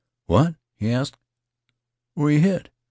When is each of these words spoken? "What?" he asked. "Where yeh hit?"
"What?" 0.25 0.55
he 0.77 0.89
asked. 0.91 1.19
"Where 2.15 2.31
yeh 2.31 2.39
hit?" 2.39 2.69